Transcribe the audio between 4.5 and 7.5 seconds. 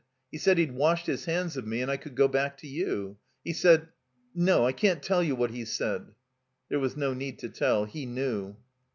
I can't tell you what he said." There was no need to